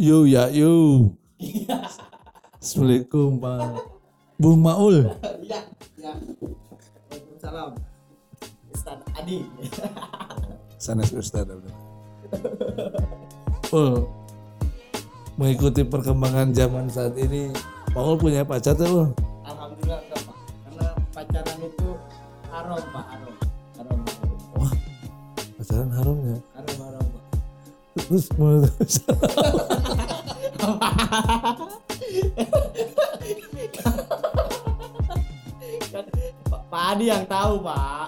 [0.00, 1.12] Yo ya yo.
[2.58, 3.86] Assalamualaikum Pak
[4.34, 5.06] Bung Maul.
[5.46, 5.62] Iya,
[5.94, 6.10] ya.
[7.06, 7.70] Waalaikumsalam.
[8.74, 9.46] Ustaz Adi.
[10.74, 11.46] Sanes Ustaz.
[13.70, 14.10] Oh,
[15.38, 17.54] mengikuti perkembangan zaman saat ini,
[17.94, 19.14] Paul punya pacar tuh.
[19.46, 20.36] Alhamdulillah enggak, Pak.
[20.66, 21.88] Karena pacaran itu
[22.50, 23.34] haram, Pak, haram.
[23.78, 24.34] Haram, haram.
[24.58, 24.72] Wah,
[25.62, 26.38] pacaran haram ya.
[26.58, 27.22] Haram, haram, Pak.
[28.02, 28.74] Terus menurut
[36.98, 38.06] Adi yang tahu, Pak.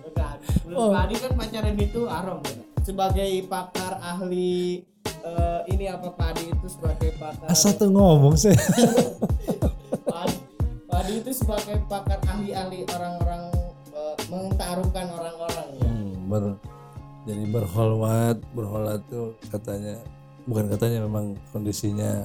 [0.00, 0.36] Bukan.
[0.64, 0.90] Menurut Oh.
[0.96, 2.56] Pak Adi kan pacaran itu haram, Pak.
[2.80, 8.56] Sebagai pakar ahli eh, ini apa Pak Adi itu sebagai pakar asa tuh ngomong sih.
[10.08, 10.36] Pak Adi,
[10.88, 13.52] Pak Adi itu sebagai pakar ahli-ahli orang-orang
[13.92, 15.90] eh, mengtaruhkan orang-orang ya.
[15.92, 16.44] Hmm, ber,
[17.28, 20.00] jadi berholwat, berholat tuh katanya
[20.48, 22.24] bukan katanya memang kondisinya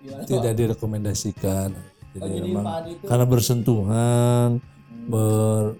[0.00, 0.28] Gimana, Pak?
[0.32, 1.76] tidak direkomendasikan.
[2.14, 4.48] Jadi, Oh, jadi itu- karena bersentuhan,
[5.04, 5.74] ber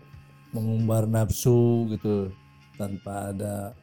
[0.50, 2.30] mengumbar nafsu gitu
[2.74, 3.74] tanpa ada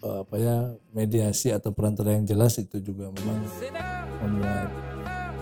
[0.00, 0.56] eh, apa ya
[0.90, 3.44] mediasi atau perantara yang jelas itu juga memang
[4.18, 4.68] membuat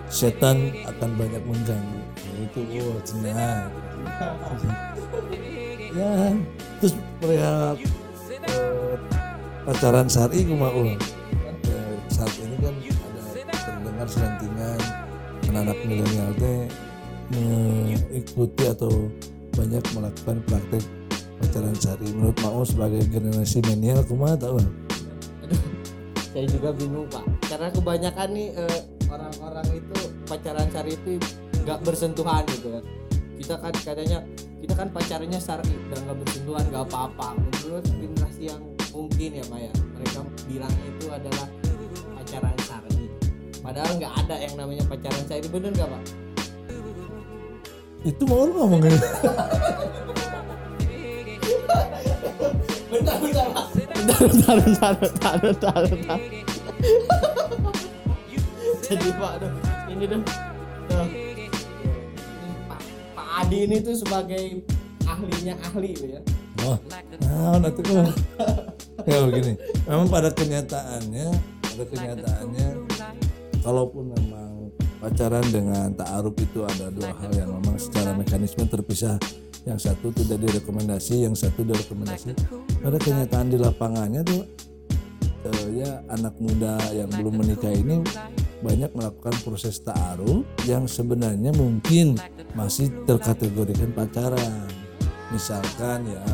[0.09, 2.01] setan akan banyak mengganggu.
[2.03, 3.71] Nah, itu oh cenah.
[5.95, 6.11] ya
[6.79, 8.97] terus perihal eh,
[9.65, 13.23] pacaran syari kumaul Eh, saat ini kan ada
[13.53, 14.58] terdengar selentingan
[15.59, 16.61] anak-anak milenial teh
[17.35, 19.11] mengikuti atau
[19.59, 20.85] banyak melakukan praktek
[21.43, 24.63] pacaran syari menurut mau sebagai generasi milenial kumaha tahu
[26.29, 27.25] saya juga bingung pak.
[27.49, 31.19] Karena kebanyakan nih eh, orang-orang itu pacaran syari itu
[31.65, 32.85] nggak bersentuhan gitu kan
[33.39, 34.19] kita kan katanya
[34.61, 37.29] kita kan pacarannya syari dan nggak bersentuhan nggak apa-apa.
[37.39, 39.73] Menurut generasi yang mungkin ya pak ya.
[39.95, 41.47] Mereka bilang itu adalah
[42.19, 42.98] pacaran syari
[43.61, 46.03] padahal nggak ada yang namanya pacaran syari bener nggak pak?
[48.07, 48.99] Itu mau ngomong gitu
[52.89, 53.67] bentar bentar pak.
[53.77, 56.19] Bentar bentar bentar bentar bentar, bentar.
[58.89, 59.53] jadi pak aduh,
[59.93, 60.23] ini dong
[60.89, 61.09] Tuh.
[62.71, 62.81] Pak
[63.13, 64.65] pak Adi ini tuh sebagai
[65.05, 66.21] ahlinya ahli ya.
[66.65, 66.81] Oh
[67.21, 68.09] nah nanti kok
[69.05, 69.53] ya begini.
[69.85, 71.29] Memang pada kenyataannya
[71.61, 72.88] pada kenyataannya
[73.69, 79.21] kalaupun memang pacaran dengan ta'aruf itu ada dua hal yang memang secara mekanisme terpisah.
[79.69, 82.33] Yang satu tidak direkomendasi yang satu direkomendasi.
[82.81, 84.49] Pada kenyataan di lapangannya tuh
[85.45, 88.01] eh, ya anak muda yang belum menikah ini
[88.65, 92.17] banyak melakukan proses ta'aruf yang sebenarnya mungkin
[92.57, 94.73] masih terkategorikan pacaran.
[95.29, 96.25] Misalkan ya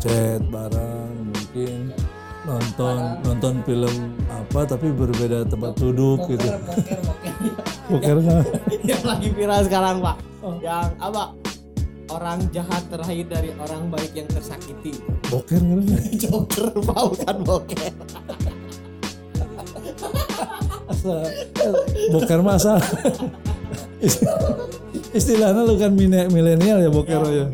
[0.00, 1.92] chat bareng mungkin
[2.40, 6.48] nonton nonton film apa tapi berbeda tempat duduk gitu.
[7.90, 8.44] boker bukan kan
[8.80, 10.16] yang lagi viral sekarang pak.
[10.64, 11.24] Yang apa?
[12.10, 14.98] Orang jahat terakhir dari orang baik yang tersakiti.
[15.30, 15.86] Boker kan
[16.22, 17.92] joker pak bukan boker
[22.12, 22.76] boker masa
[25.16, 27.46] istilahnya lu kan milenial ya boker ya.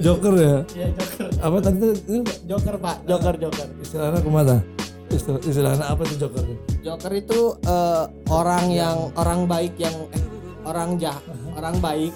[0.00, 0.56] joker ya?
[0.74, 1.09] Ya joker
[1.40, 2.96] apa tadi itu joker pak.
[3.08, 3.68] Joker joker.
[3.80, 4.56] Istilahnya ke mana?
[5.10, 6.44] Istilah, istilahnya apa tuh joker
[6.86, 10.22] joker itu eh, orang yang orang baik yang eh,
[10.62, 11.18] orang jahat
[11.58, 12.14] orang baik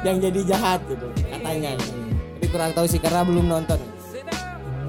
[0.00, 1.76] yang jadi jahat gitu katanya.
[1.76, 3.76] Tapi kurang tahu sih karena belum nonton.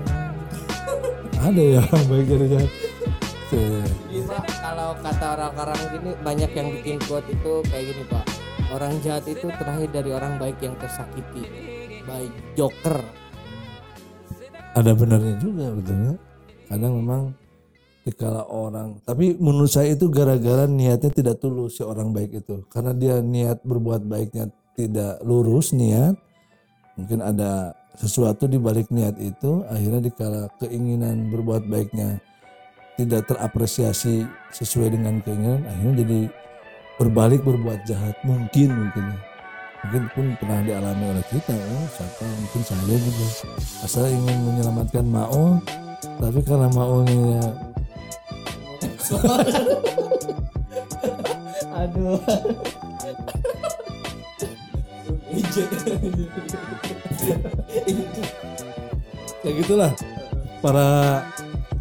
[1.45, 2.71] Ada ya baik jadi jahat.
[3.51, 8.25] Jadi pak kalau kata orang-orang gini banyak yang bikin quote itu kayak gini pak.
[8.71, 11.43] Orang jahat itu terakhir dari orang baik yang tersakiti.
[12.07, 13.03] Baik joker
[14.71, 16.15] ada benarnya juga betulnya
[16.71, 17.23] kadang memang
[18.01, 22.65] dikala orang tapi menurut saya itu gara-gara niatnya tidak tulus si orang baik itu.
[22.71, 26.17] Karena dia niat berbuat baiknya tidak lurus niat
[26.97, 32.17] mungkin ada sesuatu di balik niat itu akhirnya dikala keinginan berbuat baiknya
[32.95, 34.25] tidak terapresiasi
[34.55, 36.19] sesuai dengan keinginan akhirnya jadi
[37.01, 38.13] berbalik berbuat jahat.
[38.21, 39.05] Mungkin mungkin.
[39.81, 42.21] Mungkin pun pernah dialami oleh kita oh, siapa?
[42.21, 43.49] Mungkin saya juga.
[43.81, 45.57] Asal ingin menyelamatkan Mao
[46.21, 47.41] tapi karena Mao nya
[51.81, 52.21] Aduh.
[59.41, 59.89] ya gitulah.
[60.61, 61.25] Para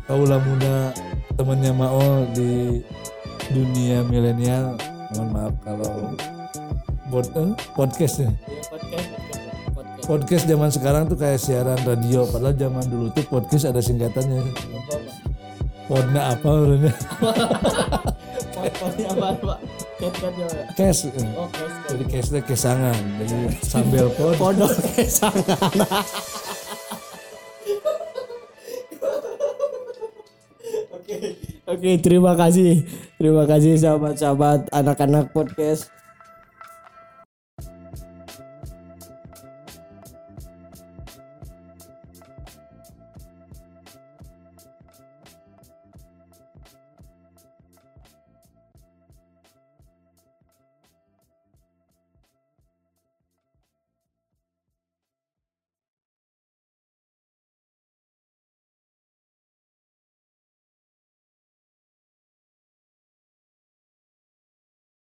[0.09, 0.97] kaula muda
[1.37, 2.81] temannya Mao di
[3.51, 4.79] dunia milenial
[5.11, 6.15] mohon maaf kalau
[7.11, 9.07] bod, eh, podcastnya Iya, podcast
[9.75, 14.43] podcast podcast zaman sekarang tuh kayak siaran radio padahal zaman dulu tuh podcast ada singkatannya.
[15.87, 16.95] Podna apa orangnya?
[18.55, 19.59] Podcastnya apa pak?
[20.01, 20.09] Eh.
[21.37, 22.99] oh podcast jadi kesnya kesangan.
[23.23, 24.35] Jadi sambil pod.
[24.35, 25.75] Podok kesangan.
[30.91, 31.17] Oke,
[31.67, 32.83] oke, terima kasih,
[33.15, 36.00] terima kasih sahabat-sahabat anak-anak podcast